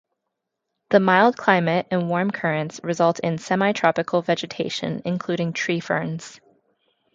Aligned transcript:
The 0.89 0.99
mild 0.99 1.37
climate 1.37 1.85
and 1.91 2.09
warm 2.09 2.31
currents 2.31 2.79
result 2.83 3.19
in 3.19 3.37
semi-tropical 3.37 4.23
vegetation, 4.23 5.03
including 5.05 5.53
tree 5.53 5.79
ferns. 5.79 6.41